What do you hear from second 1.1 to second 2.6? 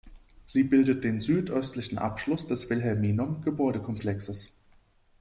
südöstlichen Abschluss